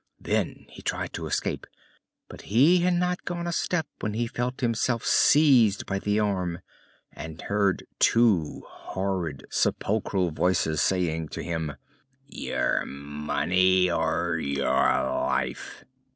Then 0.19 0.65
he 0.69 0.81
tried 0.81 1.13
to 1.13 1.27
escape. 1.27 1.67
But 2.27 2.41
he 2.49 2.79
had 2.79 2.95
not 2.95 3.23
gone 3.23 3.45
a 3.45 3.51
step 3.51 3.85
when 3.99 4.15
he 4.15 4.25
felt 4.25 4.61
himself 4.61 5.05
seized 5.05 5.85
by 5.85 5.99
the 5.99 6.19
arm 6.19 6.57
and 7.11 7.39
heard 7.43 7.85
two 7.99 8.63
horrid, 8.67 9.45
sepulchral 9.51 10.31
voices 10.31 10.81
saying 10.81 11.27
to 11.29 11.43
him: 11.43 11.73
"Your 12.25 12.83
money 12.83 13.91
or 13.91 14.39
your 14.39 14.65
life!" 14.71 15.85